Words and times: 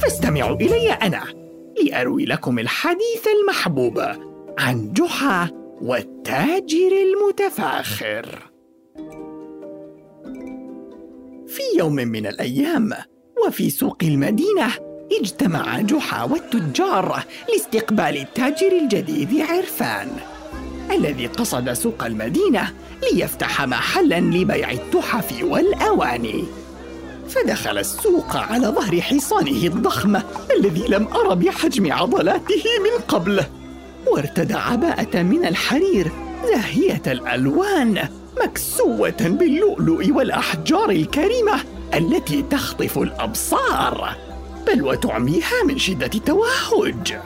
فاستمعوا 0.00 0.56
إلي 0.56 0.92
أنا 0.92 1.22
لأروي 1.84 2.24
لكم 2.24 2.58
الحديث 2.58 3.26
المحبوب 3.40 4.00
عن 4.58 4.92
جحا 4.92 5.50
والتاجر 5.82 6.92
المتفاخر. 6.92 8.50
في 11.46 11.78
يوم 11.78 11.94
من 11.94 12.26
الأيام 12.26 12.90
وفي 13.46 13.70
سوق 13.70 13.98
المدينة 14.02 14.68
اجتمع 15.20 15.80
جحا 15.80 16.24
والتجار 16.24 17.22
لاستقبال 17.48 18.16
التاجر 18.16 18.72
الجديد 18.82 19.40
عرفان 19.40 20.08
الذي 20.90 21.26
قصد 21.26 21.72
سوق 21.72 22.04
المدينة 22.04 22.72
ليفتح 23.12 23.62
محلا 23.62 24.20
لبيع 24.20 24.70
التحف 24.70 25.42
والأواني. 25.42 26.44
فدخل 27.34 27.78
السوق 27.78 28.36
على 28.36 28.66
ظهر 28.66 29.00
حصانه 29.00 29.66
الضخم 29.66 30.20
الذي 30.56 30.84
لم 30.88 31.08
أر 31.08 31.34
بحجم 31.34 31.92
عضلاته 31.92 32.64
من 32.84 33.04
قبل 33.08 33.44
وارتدى 34.06 34.54
عباءة 34.54 35.22
من 35.22 35.46
الحرير 35.46 36.12
زاهية 36.46 37.02
الألوان 37.06 38.08
مكسوة 38.42 39.16
باللؤلؤ 39.20 40.12
والأحجار 40.12 40.90
الكريمة 40.90 41.60
التي 41.94 42.42
تخطف 42.42 42.98
الأبصار 42.98 44.16
بل 44.66 44.82
وتعميها 44.82 45.62
من 45.66 45.78
شدة 45.78 46.10
التوهج 46.14 47.18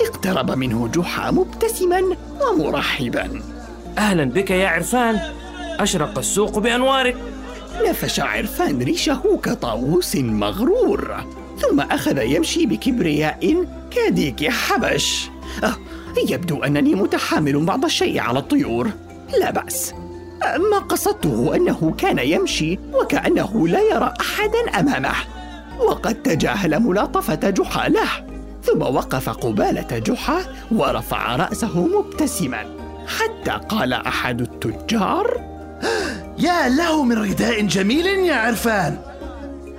اقترب 0.00 0.50
منه 0.50 0.88
جحا 0.88 1.30
مبتسما 1.30 2.16
ومرحبا. 2.40 3.42
أهلا 3.98 4.24
بك 4.24 4.50
يا 4.50 4.68
عرفان. 4.68 5.20
أشرق 5.80 6.18
السوق 6.18 6.58
بأنوارك 6.58 7.16
نفش 7.88 8.20
عرفان 8.20 8.82
ريشه 8.82 9.40
كطاووس 9.42 10.16
مغرور. 10.16 11.24
ثم 11.58 11.80
أخذ 11.80 12.18
يمشي 12.22 12.66
بكبرياء 12.66 13.66
كديك 13.90 14.48
حبش. 14.50 15.30
أه 15.64 15.74
يبدو 16.28 16.62
أنني 16.62 16.94
متحامل 16.94 17.64
بعض 17.64 17.84
الشيء 17.84 18.20
على 18.20 18.38
الطيور. 18.38 18.90
لا 19.40 19.50
بأس. 19.50 19.92
أه، 20.42 20.56
ما 20.56 20.78
قصدته 20.78 21.56
أنه 21.56 21.94
كان 21.98 22.18
يمشي 22.18 22.78
وكأنه 22.92 23.68
لا 23.68 23.80
يرى 23.80 24.14
أحدا 24.20 24.80
أمامه. 24.80 25.14
وقد 25.80 26.14
تجاهل 26.14 26.80
ملاطفة 26.82 27.50
جحا 27.50 27.88
له. 27.88 28.10
ثم 28.62 28.82
وقف 28.82 29.28
قبالة 29.28 29.98
جحا 29.98 30.40
ورفع 30.72 31.36
رأسه 31.36 31.86
مبتسما. 31.86 32.64
حتى 33.18 33.50
قال 33.68 33.92
أحد 33.92 34.40
التجار 34.40 35.57
يا 36.38 36.68
له 36.68 37.04
من 37.04 37.18
رداء 37.18 37.66
جميل 37.66 38.06
يا 38.06 38.34
عرفان. 38.34 38.98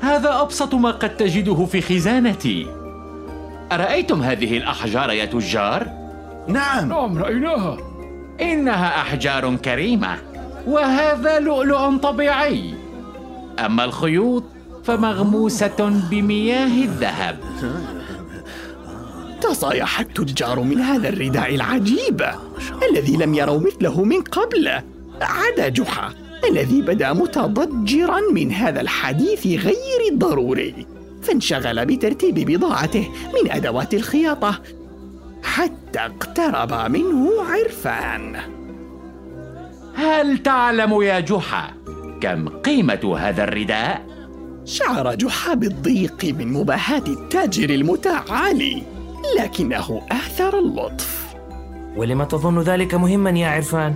هذا 0.01 0.41
أبسط 0.41 0.73
ما 0.75 0.91
قد 0.91 1.17
تجده 1.17 1.65
في 1.65 1.81
خزانتي. 1.81 2.67
أرأيتم 3.71 4.21
هذه 4.21 4.57
الأحجار 4.57 5.11
يا 5.11 5.25
تجار؟ 5.25 5.87
نعم. 6.47 6.89
نعم 6.89 7.17
رأيناها. 7.17 7.77
إنها 8.41 9.01
أحجار 9.01 9.55
كريمة 9.55 10.17
وهذا 10.67 11.39
لؤلؤ 11.39 11.97
طبيعي. 11.97 12.73
أما 13.59 13.85
الخيوط 13.85 14.43
فمغموسة 14.83 16.01
بمياه 16.11 16.83
الذهب. 16.83 17.39
تصايح 19.41 19.99
التجار 19.99 20.59
من 20.59 20.81
هذا 20.81 21.09
الرداء 21.09 21.55
العجيب 21.55 22.25
الذي 22.91 23.17
لم 23.17 23.33
يروا 23.33 23.59
مثله 23.59 24.03
من 24.03 24.21
قبل. 24.21 24.81
عدا 25.21 25.69
جحا. 25.69 26.13
الذي 26.49 26.81
بدا 26.81 27.13
متضجرا 27.13 28.19
من 28.33 28.51
هذا 28.51 28.81
الحديث 28.81 29.47
غير 29.47 30.11
الضروري 30.11 30.85
فانشغل 31.21 31.85
بترتيب 31.85 32.35
بضاعته 32.35 33.09
من 33.33 33.51
أدوات 33.51 33.93
الخياطة 33.93 34.61
حتى 35.43 35.99
اقترب 35.99 36.91
منه 36.91 37.29
عرفان 37.49 38.35
هل 39.95 40.37
تعلم 40.37 41.01
يا 41.01 41.19
جحا 41.19 41.73
كم 42.21 42.49
قيمة 42.49 43.15
هذا 43.19 43.43
الرداء؟ 43.43 44.05
شعر 44.65 45.15
جحا 45.15 45.53
بالضيق 45.53 46.25
من 46.25 46.53
مباهاة 46.53 47.03
التاجر 47.07 47.69
المتعالي 47.69 48.83
لكنه 49.39 50.01
آثر 50.11 50.59
اللطف 50.59 51.35
ولم 51.95 52.23
تظن 52.23 52.59
ذلك 52.59 52.95
مهما 52.95 53.29
يا 53.29 53.47
عرفان؟ 53.47 53.95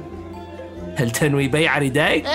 هل 0.95 1.11
تنوي 1.11 1.47
بيع 1.47 1.77
ردائك؟ 1.77 2.25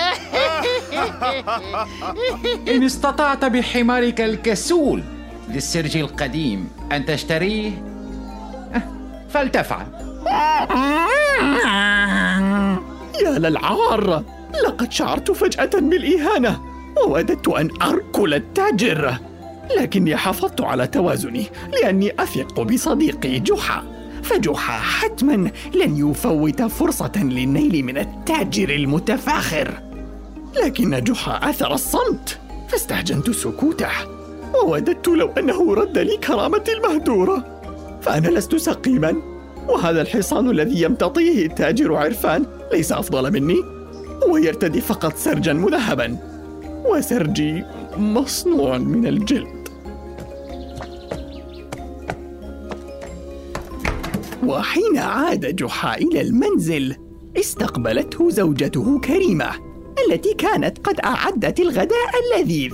إن 2.75 2.83
استطعت 2.83 3.45
بحمارك 3.45 4.21
الكسول 4.21 5.03
للسرج 5.49 5.97
القديم 5.97 6.69
أن 6.91 7.05
تشتريه 7.05 7.71
فلتفعل 9.29 9.85
يا 13.23 13.39
للعار 13.39 14.23
لقد 14.65 14.91
شعرت 14.91 15.31
فجأة 15.31 15.69
بالإهانة 15.73 16.59
ووددت 17.05 17.47
أن 17.47 17.69
أركل 17.81 18.33
التاجر 18.33 19.15
لكني 19.77 20.15
حافظت 20.15 20.61
على 20.61 20.87
توازني 20.87 21.45
لأني 21.73 22.13
أثق 22.19 22.61
بصديقي 22.61 23.39
جحا 23.39 23.98
فجحا 24.23 24.79
حتما 24.79 25.51
لن 25.75 26.09
يفوت 26.09 26.61
فرصة 26.61 27.11
للنيل 27.15 27.85
من 27.85 27.97
التاجر 27.97 28.69
المتفاخر. 28.69 29.81
لكن 30.63 31.03
جحا 31.03 31.49
أثر 31.49 31.73
الصمت 31.73 32.39
فاستهجنت 32.69 33.29
سكوته 33.29 33.91
ووددت 34.63 35.07
لو 35.07 35.27
أنه 35.37 35.73
رد 35.73 35.97
لي 35.97 36.17
كرامتي 36.17 36.73
المهدورة 36.73 37.61
فأنا 38.01 38.27
لست 38.27 38.55
سقيما 38.55 39.15
وهذا 39.67 40.01
الحصان 40.01 40.49
الذي 40.49 40.81
يمتطيه 40.81 41.45
التاجر 41.45 41.95
عرفان 41.95 42.45
ليس 42.73 42.91
أفضل 42.91 43.33
مني 43.33 43.57
هو 44.27 44.37
يرتدي 44.37 44.81
فقط 44.81 45.15
سرجا 45.17 45.53
مذهبا 45.53 46.17
وسرجي 46.85 47.63
مصنوع 47.97 48.77
من 48.77 49.07
الجلد. 49.07 49.58
وحين 54.43 54.97
عاد 54.97 55.55
جحا 55.55 55.97
إلى 55.97 56.21
المنزل 56.21 56.95
استقبلته 57.37 58.29
زوجته 58.29 58.99
كريمة 58.99 59.49
التي 60.07 60.33
كانت 60.33 60.77
قد 60.77 60.99
أعدت 60.99 61.59
الغداء 61.59 62.09
اللذيذ. 62.23 62.73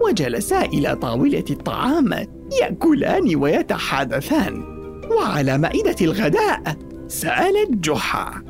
وجلسا 0.00 0.64
إلى 0.64 0.96
طاولة 0.96 1.44
الطعام 1.50 2.26
يأكلان 2.60 3.36
ويتحادثان. 3.36 4.64
وعلى 5.10 5.58
مائدة 5.58 5.96
الغداء 6.00 6.76
سألت 7.08 7.70
جحا. 7.70 8.42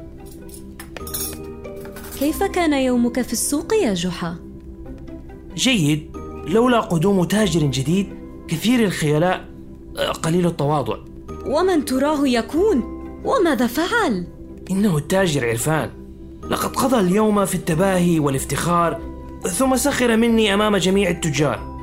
كيف 2.18 2.42
كان 2.42 2.72
يومك 2.72 3.22
في 3.22 3.32
السوق 3.32 3.74
يا 3.74 3.94
جحا؟ 3.94 4.36
جيد. 5.54 6.10
لولا 6.46 6.80
قدوم 6.80 7.24
تاجر 7.24 7.60
جديد 7.60 8.06
كثير 8.48 8.84
الخيلاء 8.84 9.48
قليل 10.22 10.46
التواضع. 10.46 10.96
ومن 11.46 11.84
تراه 11.84 12.28
يكون؟ 12.28 12.82
وماذا 13.24 13.66
فعل؟ 13.66 14.26
إنه 14.70 14.98
التاجر 14.98 15.48
عرفان. 15.48 15.90
لقد 16.50 16.76
قضى 16.76 17.00
اليوم 17.00 17.44
في 17.44 17.54
التباهي 17.54 18.18
والافتخار 18.18 19.00
ثم 19.42 19.76
سخر 19.76 20.16
مني 20.16 20.54
أمام 20.54 20.76
جميع 20.76 21.10
التجار. 21.10 21.78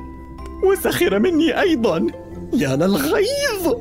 وسخر 0.63 1.19
مني 1.19 1.61
أيضا. 1.61 2.07
يا 2.53 2.75
للغيظ 2.75 3.73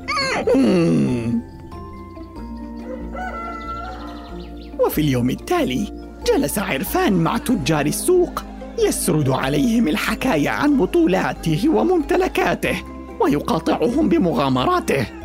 وفي 4.80 5.00
اليوم 5.00 5.30
التالي 5.30 6.08
جلس 6.26 6.58
عرفان 6.58 7.12
مع 7.12 7.38
تجار 7.38 7.86
السوق 7.86 8.42
يسرد 8.78 9.28
عليهم 9.28 9.88
الحكاية 9.88 10.48
عن 10.48 10.76
بطولاته 10.76 11.69
وممتلكاته 11.69 12.82
ويقاطعهم 13.20 14.08
بمغامراته. 14.08 15.18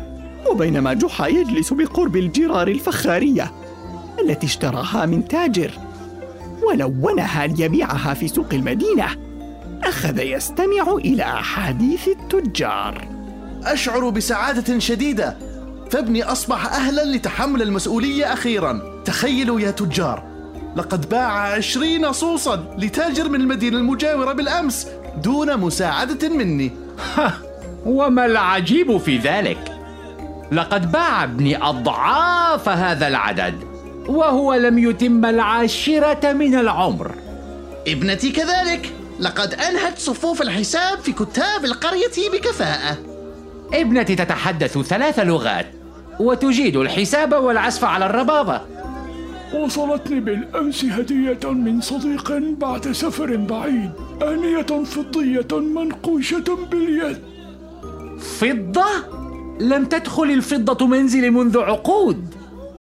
وبينما 0.50 0.92
جحا 0.92 1.26
يجلس 1.26 1.72
بقرب 1.72 2.16
الجرار 2.16 2.68
الفخارية 2.68 3.52
التي 4.20 4.46
اشتراها 4.46 5.06
من 5.06 5.28
تاجر. 5.28 5.70
ولونها 6.68 7.46
ليبيعها 7.46 8.14
في 8.14 8.28
سوق 8.28 8.46
المدينة 8.52 9.06
أخذ 9.82 10.18
يستمع 10.18 10.92
إلى 10.92 11.22
أحاديث 11.22 12.08
التجار. 12.08 13.08
أشعر 13.64 14.08
بسعادة 14.08 14.78
شديدة 14.78 15.36
فابني 15.90 16.22
أصبح 16.22 16.66
أهلا 16.66 17.04
لتحمل 17.04 17.62
المسؤولية 17.62 18.32
أخيرا. 18.32 19.02
تخيلوا 19.04 19.60
يا 19.60 19.70
تجار 19.70 20.22
لقد 20.76 21.08
باع 21.08 21.54
عشرين 21.54 22.12
صوصا 22.12 22.76
لتاجر 22.78 23.28
من 23.28 23.40
المدينة 23.40 23.78
المجاورة 23.78 24.32
بالأمس 24.32 24.88
دون 25.22 25.56
مساعدة 25.56 26.28
مني. 26.28 26.70
وما 27.86 28.26
العجيب 28.26 28.96
في 28.96 29.18
ذلك؟ 29.18 29.73
لقد 30.54 30.92
باع 30.92 31.24
ابني 31.24 31.62
أضعاف 31.62 32.68
هذا 32.68 33.08
العدد 33.08 33.54
وهو 34.08 34.54
لم 34.54 34.78
يتم 34.78 35.24
العاشرة 35.24 36.32
من 36.32 36.54
العمر. 36.54 37.14
ابنتي 37.88 38.30
كذلك. 38.30 38.92
لقد 39.20 39.54
أنهت 39.54 39.98
صفوف 39.98 40.42
الحساب 40.42 40.98
في 40.98 41.12
كتاب 41.12 41.64
القرية 41.64 42.30
بكفاءة. 42.32 42.96
ابنتي 43.74 44.16
تتحدث 44.16 44.78
ثلاث 44.78 45.18
لغات 45.18 45.66
وتجيد 46.20 46.76
الحساب 46.76 47.32
والعزف 47.32 47.84
على 47.84 48.06
الربابة 48.06 48.60
وصلتني 49.54 50.20
بالأمس 50.20 50.84
هدية 50.84 51.50
من 51.50 51.80
صديق 51.80 52.32
بعد 52.38 52.92
سفر 52.92 53.36
بعيد 53.36 53.90
آنية 54.22 54.84
فضية 54.84 55.58
منقوشة 55.58 56.58
باليد. 56.70 57.18
فضة؟ 58.38 59.23
لم 59.60 59.84
تدخل 59.84 60.30
الفضة 60.30 60.86
منزلي 60.86 61.30
منذ 61.30 61.58
عقود. 61.58 62.34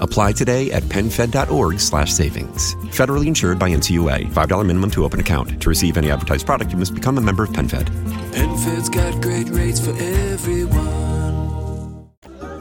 Apply 0.00 0.32
today 0.32 0.70
at 0.72 0.82
penfed.org 0.84 1.80
slash 1.80 2.12
savings. 2.12 2.74
Federally 2.98 3.26
insured 3.26 3.58
by 3.58 3.70
NCUA. 3.70 4.32
$5 4.32 4.66
minimum 4.66 4.90
to 4.90 5.04
open 5.04 5.20
account. 5.20 5.60
To 5.62 5.68
receive 5.68 5.96
any 5.96 6.10
advertised 6.10 6.46
product, 6.46 6.72
you 6.72 6.78
must 6.78 6.94
become 6.94 7.18
a 7.18 7.20
member 7.20 7.42
of 7.44 7.50
PenFed. 7.50 7.88
PenFed's 8.32 8.88
got 8.88 9.20
great 9.22 9.48
rates 9.50 9.80
for 9.80 9.92
everyone. 10.00 11.06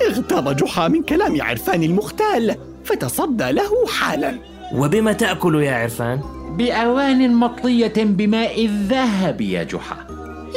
اغتاب 0.01 0.56
جحا 0.56 0.88
من 0.88 1.04
كلام 1.04 1.42
عرفان 1.42 1.84
المختال 1.84 2.56
فتصدى 2.84 3.51
له 3.51 3.88
حالا 3.88 4.39
وبما 4.74 5.13
تأكل 5.13 5.63
يا 5.63 5.75
عرفان؟ 5.75 6.22
بأوان 6.58 7.34
مطلية 7.36 7.94
بماء 7.98 8.65
الذهب 8.65 9.42
يا 9.42 9.63
جحا 9.63 10.08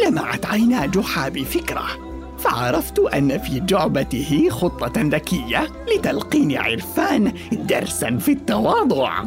لمعت 0.06 0.47
عينا 0.47 0.87
جحا 0.87 1.28
بفكرة 1.28 2.07
فعرفت 2.38 2.99
أن 2.99 3.38
في 3.38 3.61
جعبته 3.61 4.49
خطة 4.50 4.92
ذكية 4.97 5.68
لتلقين 5.95 6.57
عرفان 6.57 7.33
درسا 7.52 8.16
في 8.16 8.33
التواضع. 8.33 9.25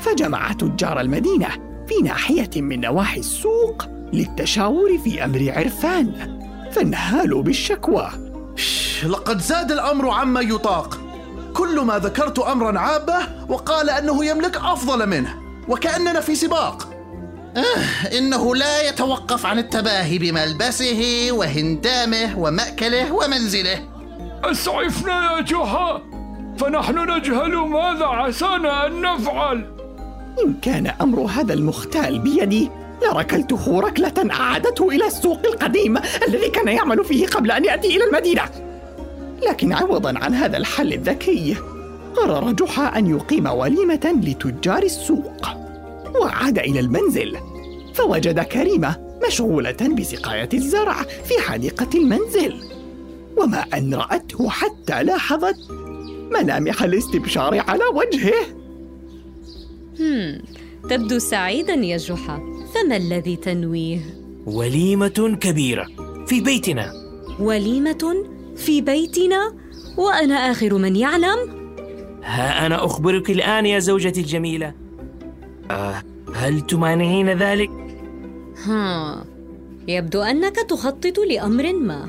فجمع 0.00 0.52
تجار 0.52 1.00
المدينة 1.00 1.48
في 1.88 1.94
ناحية 2.04 2.50
من 2.56 2.80
نواحي 2.80 3.20
السوق 3.20 3.84
للتشاور 4.12 4.98
في 5.04 5.24
أمر 5.24 5.52
عرفان 5.56 6.12
فانهالوا 6.72 7.42
بالشكوى. 7.42 8.10
لقد 9.06 9.40
زاد 9.40 9.72
الأمر 9.72 10.10
عما 10.10 10.40
يطاق. 10.40 10.98
كل 11.54 11.80
ما 11.80 11.98
ذكرت 11.98 12.38
أمرا 12.38 12.78
عابة 12.78 13.18
وقال 13.48 13.90
أنه 13.90 14.24
يملك 14.24 14.56
أفضل 14.56 15.08
منه 15.08 15.34
وكأننا 15.68 16.20
في 16.20 16.34
سباق. 16.34 16.89
آه 17.56 18.18
إنه 18.18 18.56
لا 18.56 18.88
يتوقف 18.88 19.46
عن 19.46 19.58
التباهي 19.58 20.18
بملبسه 20.18 21.28
وهندامه 21.30 22.38
ومأكله 22.38 23.12
ومنزله. 23.12 23.88
أسعفنا 24.44 25.36
يا 25.36 25.40
جحا 25.40 26.02
فنحن 26.58 27.10
نجهل 27.10 27.56
ماذا 27.56 28.06
عسانا 28.06 28.86
أن 28.86 29.00
نفعل. 29.00 29.66
إن 30.46 30.54
كان 30.62 30.86
أمر 31.00 31.20
هذا 31.20 31.54
المختال 31.54 32.18
بيدي 32.18 32.70
لركلته 33.02 33.80
ركلة 33.80 34.30
أعادته 34.30 34.88
إلى 34.88 35.06
السوق 35.06 35.40
القديم 35.46 35.96
الذي 36.28 36.48
كان 36.48 36.68
يعمل 36.68 37.04
فيه 37.04 37.26
قبل 37.26 37.50
أن 37.50 37.64
يأتي 37.64 37.96
إلى 37.96 38.04
المدينة. 38.04 38.42
لكن 39.48 39.72
عوضا 39.72 40.18
عن 40.18 40.34
هذا 40.34 40.56
الحل 40.56 40.92
الذكي 40.92 41.56
قرر 42.16 42.52
جحا 42.52 42.98
أن 42.98 43.06
يقيم 43.10 43.46
وليمة 43.46 44.14
لتجار 44.22 44.82
السوق. 44.82 45.69
وعاد 46.16 46.58
إلى 46.58 46.80
المنزل. 46.80 47.36
فوجد 47.94 48.40
كريمة 48.40 48.96
مشغولة 49.26 49.94
بسقاية 49.98 50.48
الزرع 50.54 51.02
في 51.02 51.40
حديقة 51.40 51.88
المنزل. 51.94 52.54
وما 53.36 53.64
أن 53.74 53.94
رأته 53.94 54.48
حتى 54.48 55.02
لاحظت 55.02 55.56
ملامح 56.30 56.82
الاستبشار 56.82 57.58
على 57.58 57.84
وجهه. 57.94 58.34
هم. 60.00 60.42
تبدو 60.90 61.18
سعيدا 61.18 61.74
يا 61.74 61.96
جحا. 61.96 62.40
فما 62.74 62.96
الذي 62.96 63.36
تنويه؟ 63.36 64.00
وليمة 64.46 65.38
كبيرة 65.40 65.86
في 66.26 66.40
بيتنا. 66.40 66.92
وليمة 67.40 68.24
في 68.56 68.80
بيتنا؟ 68.80 69.52
وأنا 69.96 70.34
آخر 70.34 70.74
من 70.74 70.96
يعلم؟ 70.96 71.60
ها 72.24 72.66
أنا 72.66 72.84
أخبرك 72.84 73.30
الآن 73.30 73.66
يا 73.66 73.78
زوجتي 73.78 74.20
الجميلة. 74.20 74.74
آه 75.70 76.02
هل 76.34 76.60
تمانعين 76.60 77.30
ذلك؟ 77.30 77.70
ها 78.66 79.24
يبدو 79.88 80.22
أنك 80.22 80.56
تخطط 80.56 81.18
لأمر 81.18 81.72
ما 81.72 82.08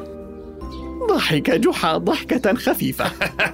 ضحك 1.10 1.52
جحا 1.52 1.98
ضحكة 1.98 2.54
خفيفة 2.54 3.06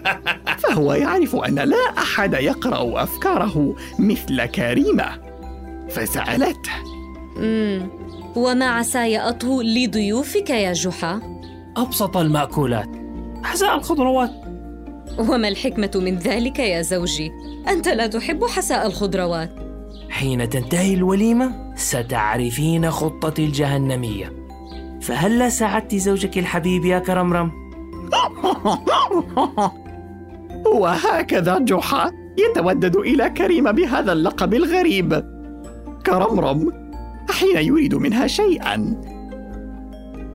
فهو 0.63 0.93
يعرف 0.93 1.35
أن 1.35 1.55
لا 1.55 1.77
أحد 1.97 2.33
يقرأ 2.33 3.03
أفكاره 3.03 3.75
مثل 3.99 4.45
كريمة 4.45 5.21
فسألته 5.89 6.71
مم. 7.37 7.89
وما 8.35 8.65
عساي 8.65 9.19
أطهو 9.19 9.61
لضيوفك 9.61 10.49
يا 10.49 10.73
جحا؟ 10.73 11.21
أبسط 11.77 12.17
المأكولات 12.17 12.89
حساء 13.43 13.75
الخضروات 13.75 14.31
وما 15.17 15.47
الحكمة 15.47 15.91
من 15.95 16.17
ذلك 16.17 16.59
يا 16.59 16.81
زوجي؟ 16.81 17.31
أنت 17.67 17.87
لا 17.87 18.07
تحب 18.07 18.45
حساء 18.45 18.87
الخضروات 18.87 19.66
حين 20.09 20.49
تنتهي 20.49 20.93
الوليمة 20.93 21.73
ستعرفين 21.75 22.91
خطتي 22.91 23.45
الجهنمية 23.45 24.33
فهل 25.01 25.51
ساعدت 25.51 25.95
زوجك 25.95 26.37
الحبيب 26.37 26.85
يا 26.85 26.99
كرمرم؟ 26.99 27.51
وهكذا 30.79 31.59
جحا 31.59 32.11
يتودد 32.37 32.95
إلى 32.95 33.29
كريمة 33.29 33.71
بهذا 33.71 34.11
اللقب 34.11 34.53
الغريب 34.53 35.23
كرمرم 36.05 36.71
حين 37.29 37.57
يريد 37.57 37.95
منها 37.95 38.27
شيئا 38.27 39.01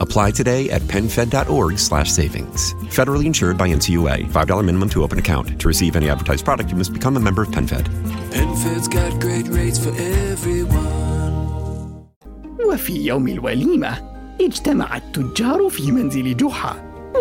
Apply 0.00 0.30
today 0.30 0.70
at 0.70 0.82
penfed.org 0.82 1.78
slash 1.78 2.10
savings. 2.10 2.74
Federally 2.98 3.26
insured 3.26 3.58
by 3.58 3.68
NCUA. 3.68 4.26
$5 4.30 4.64
minimum 4.64 4.88
to 4.90 5.02
open 5.02 5.18
account. 5.18 5.60
To 5.60 5.68
receive 5.68 5.96
any 5.96 6.10
advertised 6.10 6.44
product, 6.44 6.70
you 6.70 6.76
must 6.76 6.92
become 6.92 7.16
a 7.16 7.20
member 7.20 7.42
of 7.42 7.48
PenFed. 7.48 7.86
PenFed's 8.30 8.88
got 8.88 9.20
great 9.20 9.48
rates 9.48 9.78
for 9.78 9.90
everyone. 9.96 11.06
وفي 12.66 13.06
يوم 13.06 13.28
الوليمة 13.28 14.16
اجتمع 14.40 14.96
التجار 14.96 15.68
في 15.68 15.92
منزل 15.92 16.36
جحا 16.36 16.76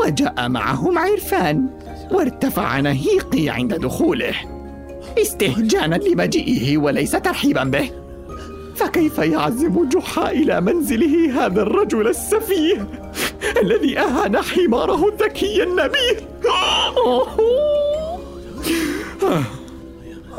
وجاء 0.05 0.49
معهم 0.49 0.97
عرفان 0.97 1.69
وارتفع 2.11 2.79
نهيقي 2.79 3.49
عند 3.49 3.73
دخوله 3.73 4.35
استهجانا 5.17 5.95
لمجيئه 5.95 6.77
وليس 6.77 7.11
ترحيبا 7.11 7.63
به 7.63 7.98
فكيف 8.74 9.18
يعزم 9.18 9.88
جحا 9.88 10.30
إلى 10.30 10.60
منزله 10.60 11.46
هذا 11.46 11.62
الرجل 11.62 12.08
السفيه 12.08 12.88
الذي 13.62 13.98
أهان 13.98 14.36
حماره 14.36 15.08
الذكي 15.08 15.62
النبيه؟ 15.62 16.30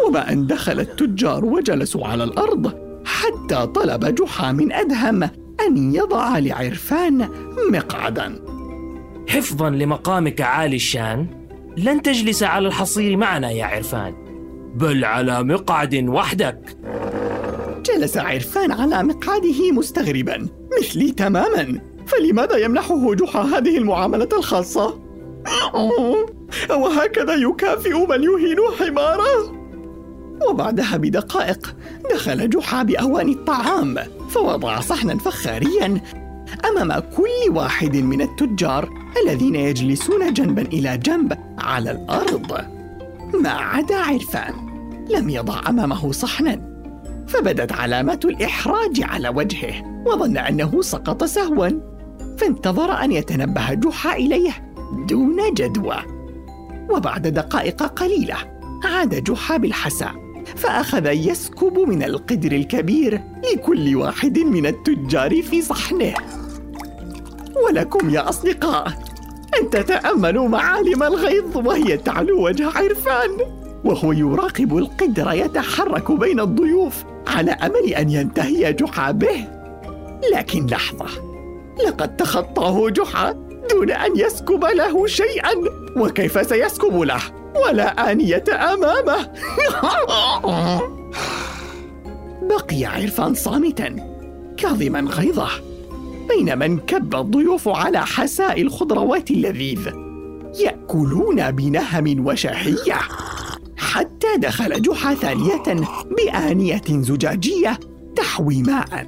وما 0.05 0.31
أن 0.31 0.47
دخل 0.47 0.79
التجار 0.79 1.45
وجلسوا 1.45 2.07
على 2.07 2.23
الأرض 2.23 2.73
حتى 3.05 3.67
طلب 3.67 4.15
جحا 4.15 4.51
من 4.51 4.71
أدهم 4.71 5.23
أن 5.67 5.95
يضع 5.95 6.37
لعرفان 6.37 7.29
مقعدا. 7.71 8.35
حفظا 9.29 9.69
لمقامك 9.69 10.41
عالي 10.41 10.75
الشان 10.75 11.27
لن 11.77 12.01
تجلس 12.01 12.43
على 12.43 12.67
الحصير 12.67 13.17
معنا 13.17 13.51
يا 13.51 13.65
عرفان 13.65 14.13
بل 14.75 15.05
على 15.05 15.43
مقعد 15.43 15.95
وحدك. 15.95 16.77
جلس 18.01 18.17
عرفان 18.17 18.71
على 18.71 19.03
مقعده 19.03 19.71
مستغربا. 19.71 20.47
مثلي 20.79 21.11
تماما. 21.11 21.79
فلماذا 22.07 22.57
يمنحه 22.57 23.13
جحا 23.13 23.41
هذه 23.41 23.77
المعاملة 23.77 24.29
الخاصة؟ 24.33 24.99
وهكذا 26.69 27.33
يكافئ 27.33 27.93
من 27.93 28.23
يهين 28.23 28.57
حماره؟ 28.79 29.61
وبعدها 30.49 30.97
بدقائق 30.97 31.75
دخل 32.13 32.49
جحا 32.49 32.83
بأواني 32.83 33.31
الطعام 33.31 33.97
فوضع 34.29 34.79
صحنا 34.79 35.17
فخاريا 35.17 36.01
أمام 36.65 36.99
كل 36.99 37.51
واحد 37.55 37.97
من 37.97 38.21
التجار 38.21 38.89
الذين 39.25 39.55
يجلسون 39.55 40.33
جنبا 40.33 40.61
إلى 40.61 40.97
جنب 40.97 41.37
على 41.59 41.91
الأرض. 41.91 42.51
ما 43.33 43.49
عدا 43.49 43.95
عرفان 43.95 44.53
لم 45.09 45.29
يضع 45.29 45.69
أمامه 45.69 46.11
صحنا. 46.11 46.70
فبدت 47.31 47.71
علامات 47.71 48.25
الإحراج 48.25 49.03
على 49.03 49.29
وجهه 49.29 50.03
وظن 50.05 50.37
أنه 50.37 50.81
سقط 50.81 51.23
سهوا. 51.23 51.69
فانتظر 52.37 52.91
أن 52.91 53.11
يتنبه 53.11 53.73
جحا 53.73 54.15
إليه 54.15 54.73
دون 55.07 55.53
جدوى. 55.53 55.97
وبعد 56.89 57.27
دقائق 57.27 57.83
قليلة 57.83 58.35
عاد 58.83 59.23
جحا 59.23 59.57
بالحسى 59.57 60.07
فأخذ 60.55 61.05
يسكب 61.05 61.79
من 61.79 62.03
القدر 62.03 62.51
الكبير 62.51 63.21
لكل 63.53 63.95
واحد 63.95 64.39
من 64.39 64.65
التجار 64.65 65.41
في 65.41 65.61
صحنه. 65.61 66.13
ولكم 67.65 68.09
يا 68.09 68.29
أصدقاء 68.29 68.87
أن 69.61 69.69
تتأملوا 69.69 70.47
معالم 70.47 71.03
الغيظ 71.03 71.57
وهي 71.57 71.97
تعلو 71.97 72.45
وجه 72.45 72.65
عرفان. 72.65 73.60
وهو 73.83 74.11
يراقب 74.11 74.77
القدر 74.77 75.31
يتحرك 75.31 76.11
بين 76.11 76.39
الضيوف 76.39 77.03
على 77.27 77.51
أمل 77.51 77.93
أن 77.93 78.09
ينتهي 78.09 78.73
جحا 78.73 79.11
به. 79.11 79.47
لكن 80.33 80.65
لحظة 80.65 81.05
لقد 81.85 82.17
تخطاه 82.17 82.89
جحا 82.89 83.31
دون 83.71 83.91
أن 83.91 84.17
يسكب 84.17 84.65
له 84.65 85.07
شيئا. 85.07 85.51
وكيف 85.97 86.47
سيسكب 86.47 87.01
له؟ 87.01 87.21
ولا 87.65 88.11
آنية 88.11 88.43
أمامه. 88.49 89.29
بقي 92.49 92.85
عرفان 92.85 93.33
صامتا 93.33 93.95
كاظما 94.57 94.99
غيظة. 94.99 95.49
بينما 96.29 96.65
انكب 96.65 97.15
الضيوف 97.15 97.67
على 97.67 98.05
حساء 98.05 98.61
الخضروات 98.61 99.31
اللذيذ 99.31 99.89
يأكلون 100.59 101.51
بنهم 101.51 102.27
وشهية. 102.27 102.99
حتى 103.91 104.27
دخل 104.37 104.81
جحا 104.81 105.13
ثانية 105.13 105.63
بآنية 106.17 106.81
زجاجية 106.89 107.79
تحوي 108.15 108.61
ماء 108.61 109.07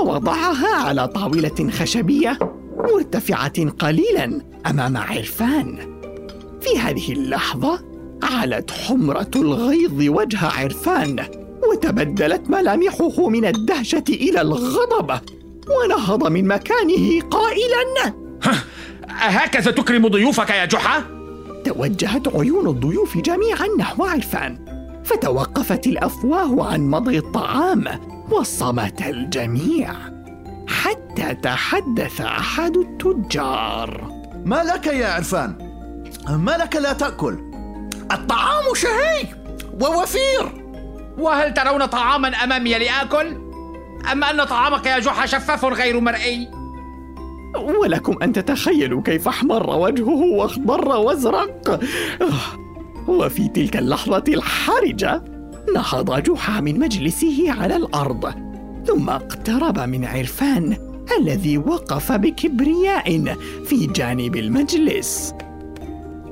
ووضعها 0.00 0.74
على 0.74 1.08
طاولة 1.08 1.70
خشبية 1.70 2.38
مرتفعة 2.76 3.70
قليلا 3.70 4.40
أمام 4.66 4.96
عرفان 4.96 5.98
في 6.60 6.78
هذه 6.78 7.12
اللحظة 7.12 7.80
علت 8.22 8.70
حمرة 8.70 9.30
الغيظ 9.36 10.08
وجه 10.08 10.46
عرفان 10.46 11.24
وتبدلت 11.70 12.50
ملامحه 12.50 13.28
من 13.28 13.44
الدهشة 13.44 14.04
إلى 14.08 14.40
الغضب 14.40 15.20
ونهض 15.68 16.26
من 16.26 16.48
مكانه 16.48 17.20
قائلا 17.20 18.14
أهكذا 19.26 19.70
تكرم 19.70 20.08
ضيوفك 20.08 20.50
يا 20.50 20.64
جحا؟ 20.64 21.17
توجهت 21.64 22.28
عيون 22.28 22.66
الضيوف 22.66 23.18
جميعا 23.18 23.66
نحو 23.78 24.04
عرفان 24.04 24.58
فتوقفت 25.04 25.86
الأفواه 25.86 26.72
عن 26.72 26.80
مضغ 26.80 27.16
الطعام 27.16 27.84
وصمت 28.30 29.02
الجميع 29.02 29.92
حتى 30.68 31.34
تحدث 31.34 32.20
أحد 32.20 32.76
التجار. 32.76 34.12
ما 34.44 34.62
لك 34.62 34.86
يا 34.86 35.08
عرفان؟ 35.08 35.58
ما 36.28 36.56
لك 36.56 36.76
لا 36.76 36.92
تأكل؟ 36.92 37.38
الطعام 38.12 38.74
شهي 38.74 39.26
ووفير. 39.80 40.64
وهل 41.18 41.54
ترون 41.54 41.86
طعاما 41.86 42.28
أمامي 42.28 42.78
لآكل؟ 42.78 43.36
أم 44.12 44.24
أن 44.24 44.44
طعامك 44.44 44.86
يا 44.86 44.98
جحا 44.98 45.26
شفاف 45.26 45.64
غير 45.64 46.00
مرئي؟ 46.00 46.57
ولكم 47.56 48.16
أن 48.22 48.32
تتخيلوا 48.32 49.02
كيف 49.02 49.28
أحمر 49.28 49.70
وجهه 49.70 50.24
وأخضر 50.24 50.88
وأزرق. 50.88 51.80
وفي 53.08 53.48
تلك 53.48 53.76
اللحظة 53.76 54.24
الحرجة 54.28 55.24
نهض 55.74 56.22
جحا 56.22 56.60
من 56.60 56.78
مجلسه 56.78 57.52
على 57.52 57.76
الأرض 57.76 58.34
ثم 58.86 59.10
اقترب 59.10 59.78
من 59.78 60.04
عرفان 60.04 60.76
الذي 61.20 61.58
وقف 61.58 62.12
بكبرياء 62.12 63.36
في 63.64 63.86
جانب 63.86 64.36
المجلس. 64.36 65.34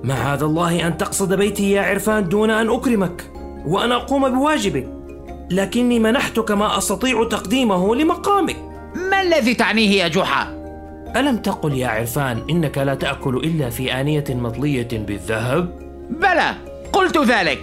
معاذ 0.04 0.42
الله 0.42 0.87
أن 0.87 0.96
تقصد 0.96 1.35
بيتي 1.35 1.70
يا 1.70 1.82
عرفان 1.82 2.28
دون 2.28 2.50
أن 2.50 2.70
أكرمك 2.70 3.30
وأن 3.66 3.92
أقوم 3.92 4.28
بواجبك 4.28 4.88
لكني 5.50 5.99
منحتك 5.99 6.50
ما 6.50 6.78
أستطيع 6.78 7.28
تقديمه 7.28 7.94
لمقامك 7.94 8.56
ما 9.11 9.23
الذي 9.23 9.54
تعنيه 9.54 10.02
يا 10.02 10.08
جحا؟ 10.08 10.55
ألم 11.16 11.37
تقل 11.37 11.73
يا 11.73 11.88
عرفان 11.88 12.42
إنك 12.50 12.78
لا 12.78 12.94
تأكل 12.94 13.37
إلا 13.37 13.70
في 13.70 14.00
آنية 14.00 14.25
مطلية 14.28 14.88
بالذهب؟ 14.92 15.68
بلى 16.11 16.54
قلت 16.92 17.18
ذلك. 17.18 17.58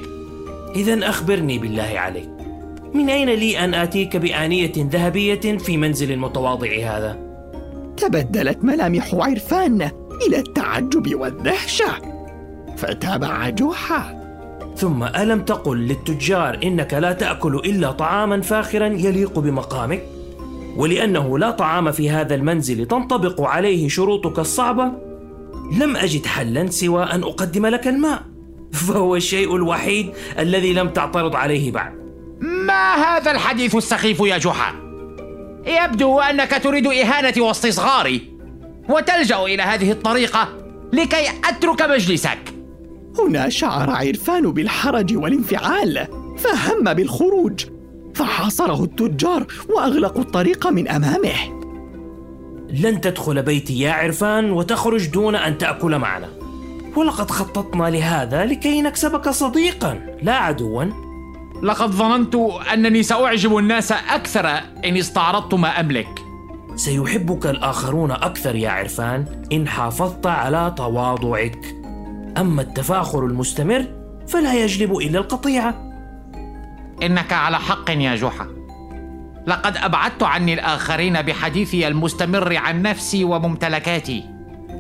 اذا 0.76 1.10
أخبرني 1.10 1.58
بالله 1.58 1.94
عليك. 1.96 2.30
من 2.94 3.10
أين 3.10 3.30
لي 3.30 3.60
أن 3.60 3.74
آتيك 3.74 4.18
بآنية 4.18 4.72
ذهبية 4.78 5.58
في 5.58 5.78
منزل 5.78 6.12
المتواضع 6.12 6.68
هذا؟ 6.68 7.18
تبدلت 7.98 8.64
ملامح 8.64 9.16
عرفان 9.16 9.82
إلى 10.28 10.38
التعجب 10.38 11.16
والدهشة 11.16 11.92
فتابع 12.78 13.50
جحا 13.50 14.24
ثم 14.76 15.04
ألم 15.04 15.42
تقل 15.42 15.78
للتجار 15.78 16.60
إنك 16.64 16.94
لا 16.94 17.14
تأكل 17.14 17.56
إلا 17.56 17.92
طعاما 17.92 18.42
فاخرا 18.42 18.88
يليق 18.88 19.40
بمقامك؟ 19.40 20.13
ولأنه 20.78 21.40
لا 21.40 21.52
طعام 21.52 21.92
في 21.92 22.10
هذا 22.10 22.36
المنزل 22.36 22.86
تنطبق 22.86 23.42
عليه 23.42 23.90
شروطك 23.90 24.40
الصعبة 24.40 24.92
لم 25.80 25.96
أجد 25.96 26.26
حلا 26.26 26.68
سوى 26.70 27.04
أن 27.04 27.24
أقدم 27.24 27.66
لك 27.66 27.88
الماء 27.88 28.24
فهو 28.72 29.16
الشيء 29.16 29.56
الوحيد 29.56 30.10
الذي 30.40 30.74
لم 30.74 30.90
تعترض 30.90 31.36
عليه 31.36 31.72
بعد. 31.72 31.94
ما 32.40 32.94
هذا 32.96 33.32
الحديث 33.32 33.76
السخيف 33.76 34.20
يا 34.20 34.38
جحا 34.38 34.74
يبدو 35.66 36.20
أنك 36.20 36.62
تريد 36.64 36.88
إهانتي 36.88 37.42
واستصغاري 37.42 38.34
وتلجأ 38.90 39.40
إلى 39.40 39.64
هذه 39.64 39.92
الطريقة 39.92 40.50
لكي 40.94 41.30
أترك 41.46 41.82
مجلسك. 41.82 42.40
هنا 43.20 43.50
شعر 43.50 43.90
عرفان 43.90 44.52
بالحرج 44.52 45.18
والانفعال 45.18 46.08
فهم 46.38 46.94
بالخروج. 46.94 47.66
فحاصره 48.16 48.84
التجار 48.84 49.46
وأغلقوا 49.70 50.22
الطريق 50.22 50.68
من 50.68 50.88
أمامه. 50.88 51.64
لن 52.70 53.02
تدخل 53.02 53.44
بيتي 53.44 53.80
يا 53.80 53.92
عرفان 53.92 54.52
وتخرج 54.52 55.08
دون 55.08 55.36
أن 55.36 55.58
تأكل 55.58 56.00
معنا. 56.00 56.30
ولقد 56.96 57.32
خططنا 57.32 57.90
لهذا 57.90 58.46
لكي 58.46 58.82
نكسبك 58.82 59.30
صديقا 59.30 60.18
لا 60.22 60.34
عدوا. 60.34 60.84
لقد 61.64 61.92
ظننت 61.92 62.36
أنني 62.74 63.04
سأعجب 63.04 63.58
الناس 63.58 63.92
أكثر 63.92 64.48
إن 64.86 64.98
استعرضت 64.98 65.54
ما 65.54 65.80
أملك. 65.80 66.20
سيحبك 66.76 67.46
الآخرون 67.46 68.12
أكثر 68.12 68.56
يا 68.56 68.70
عرفان 68.70 69.26
إن 69.52 69.68
حافظت 69.68 70.28
على 70.28 70.74
تواضعك. 70.78 71.76
أما 72.38 72.62
التفاخر 72.62 73.26
المستمر 73.26 73.86
فلا 74.28 74.64
يجلب 74.64 74.98
إلا 74.98 75.20
القطيعة. 75.20 75.93
إنك 77.04 77.34
على 77.34 77.60
حق 77.60 77.92
يا 77.92 78.16
جحا. 78.16 78.48
لقد 79.48 79.78
أبعدت 79.78 80.24
عني 80.24 80.54
الآخرين 80.54 81.22
بحديثي 81.22 81.88
المستمر 81.88 82.58
عن 82.58 82.82
نفسي 82.82 83.24
وممتلكاتي. 83.24 84.24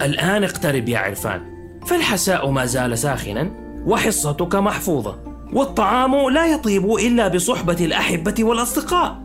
الآن 0.01 0.43
اقترب 0.43 0.89
يا 0.89 0.99
عرفان. 0.99 1.41
فالحساء 1.85 2.49
ما 2.49 2.65
زال 2.65 2.97
ساخنا 2.97 3.51
وحصتك 3.85 4.55
محفوظة 4.55 5.19
والطعام 5.53 6.29
لا 6.29 6.45
يطيب 6.45 6.85
إلا 6.85 7.27
بصحبة 7.27 7.85
الأحبة 7.85 8.35
والأصدقاء. 8.39 9.23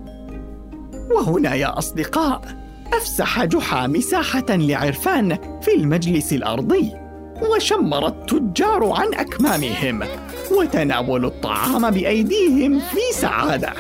وهنا 1.11 1.55
يا 1.55 1.79
أصدقاء 1.79 2.43
أفسح 2.93 3.45
جحا 3.45 3.87
مساحة 3.87 4.47
لعرفان 4.51 5.39
في 5.63 5.75
المجلس 5.75 6.33
الأرضي. 6.33 6.93
وشمر 7.43 8.07
التجار 8.07 8.93
عن 8.93 9.15
أكمامهم 9.15 10.03
وتناولوا 10.53 11.31
الطعام 11.31 11.91
بأيديهم 11.91 12.79
في 12.79 13.01
سعادة 13.13 13.73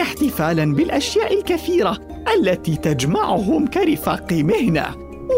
احتفالا 0.00 0.74
بالأشياء 0.74 1.38
الكثيرة 1.38 1.98
التي 2.36 2.76
تجمعهم 2.76 3.66
كرفاق 3.66 4.32
مهنة 4.32 4.84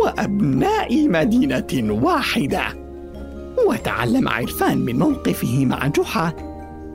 وأبناء 0.03 1.09
مدينة 1.09 2.01
واحدة. 2.03 2.65
وتعلم 3.67 4.29
عرفان 4.29 4.79
من 4.79 4.99
موقفه 4.99 5.65
مع 5.65 5.87
جحا 5.87 6.33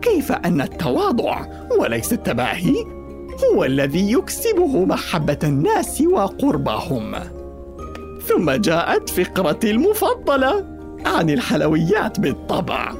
كيف 0.02 0.32
أن 0.32 0.62
التواضع 0.62 1.46
وليس 1.80 2.14
التباهي 2.14 2.76
هو 3.46 3.66
الذي 3.66 4.12
يكسبه 4.12 4.86
محبة 4.86 5.40
الناس 5.44 6.02
وقربهم. 6.02 7.16
ثم 8.30 8.52
جاءت 8.52 9.10
فقرتي 9.10 9.72
المفضلة. 9.72 10.80
عن 11.06 11.30
الحلويات 11.30 12.20
بالطبع. 12.20 12.94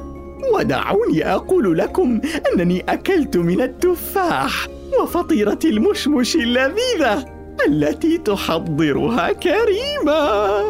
ودعوني 0.54 1.34
أقول 1.34 1.78
لكم 1.78 2.20
أنني 2.54 2.84
أكلت 2.88 3.36
من 3.36 3.60
التفاح 3.60 4.68
وفطيرة 5.00 5.58
المشمش 5.64 6.36
اللذيذة 6.36 7.24
التي 7.68 8.18
تحضرها 8.18 9.32
كريمة. 9.32 10.60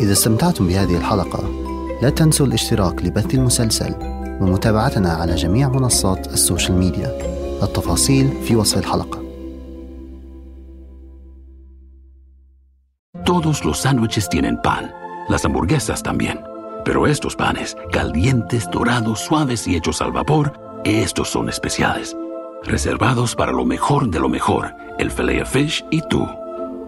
إذا 0.00 0.12
استمتعتم 0.12 0.66
بهذه 0.66 0.96
الحلقة 0.96 1.44
لا 2.02 2.10
تنسوا 2.10 2.46
الاشتراك 2.46 3.04
لبث 3.04 3.34
المسلسل 3.34 3.94
ومتابعتنا 4.40 5.12
على 5.12 5.34
جميع 5.34 5.68
منصات 5.68 6.32
السوشيال 6.32 6.78
ميديا 6.78 7.12
التفاصيل 7.62 8.42
في 8.44 8.56
وصف 8.56 8.78
الحلقة 8.78 9.22
Todos 13.24 13.64
los 13.64 13.78
sándwiches 13.78 14.28
tienen 14.28 14.60
pan, 14.62 14.92
las 15.28 15.44
hamburguesas 15.44 16.02
también. 16.02 16.40
Pero 16.84 17.06
estos 17.06 17.36
panes, 17.36 17.76
calientes, 17.92 18.68
dorados, 18.70 19.20
suaves 19.20 19.66
y 19.68 19.76
hechos 19.76 20.02
al 20.02 20.12
vapor, 20.12 20.52
estos 20.84 21.30
son 21.30 21.48
especiales. 21.48 22.16
Reservados 22.64 23.34
para 23.34 23.52
lo 23.52 23.64
mejor 23.64 24.10
de 24.10 24.18
lo 24.18 24.28
mejor, 24.28 24.74
el 24.98 25.10
filet 25.10 25.46
fish 25.46 25.84
y 25.90 26.02
tú. 26.08 26.28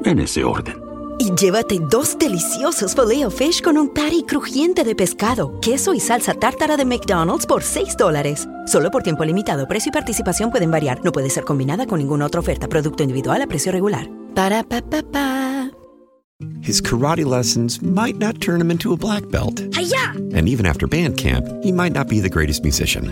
En 0.05 0.19
ese 0.19 0.45
orden. 0.45 0.88
Y 1.20 1.36
llévate 1.36 1.80
dos 1.90 2.18
deliciosos 2.18 2.96
filet 2.96 3.30
fish 3.30 3.62
con 3.62 3.78
un 3.78 3.90
patty 3.90 4.24
crujiente 4.24 4.86
de 4.86 4.96
pescado, 4.96 5.60
queso 5.60 5.94
y 5.94 6.00
salsa 6.00 6.34
tártara 6.34 6.78
de 6.78 6.86
McDonald's 6.86 7.46
por 7.46 7.62
6 7.62 7.98
dólares. 7.98 8.48
Solo 8.66 8.90
por 8.90 9.04
tiempo 9.04 9.26
limitado. 9.26 9.68
Precio 9.68 9.90
y 9.90 9.94
participación 9.94 10.50
pueden 10.50 10.72
variar. 10.72 11.02
No 11.04 11.12
puede 11.12 11.30
ser 11.30 11.44
combinada 11.44 11.86
con 11.86 12.00
ninguna 12.00 12.26
otra 12.26 12.40
oferta. 12.40 12.70
Producto 12.70 13.04
individual 13.04 13.42
a 13.42 13.48
precio 13.48 13.72
regular. 13.72 14.10
Para 14.34 14.64
pa 14.64 14.82
pa 14.82 15.04
pa. 15.04 15.72
His 16.62 16.82
karate 16.82 17.26
lessons 17.26 17.82
might 17.82 18.18
not 18.18 18.40
turn 18.40 18.62
him 18.62 18.72
into 18.72 18.94
a 18.94 18.98
black 18.98 19.30
belt. 19.30 19.60
Hiya! 19.76 20.14
And 20.34 20.48
even 20.48 20.66
after 20.66 20.88
band 20.88 21.18
camp, 21.18 21.46
he 21.62 21.74
might 21.74 21.92
not 21.92 22.08
be 22.08 22.22
the 22.22 22.30
greatest 22.30 22.64
musician. 22.64 23.12